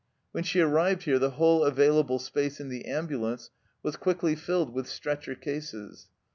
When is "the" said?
1.19-1.29, 2.69-2.85